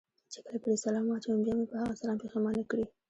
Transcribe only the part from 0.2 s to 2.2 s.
چې کله پرې سلام واچوم، بیا مې په هغه سلام